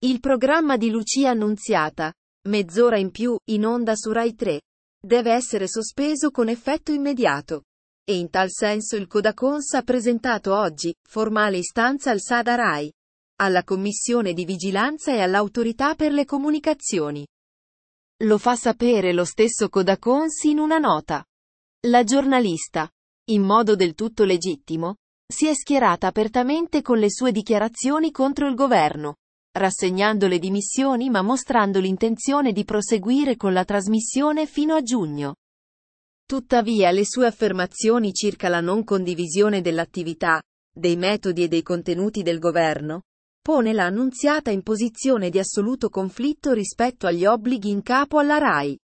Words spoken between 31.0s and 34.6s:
ma mostrando l'intenzione di proseguire con la trasmissione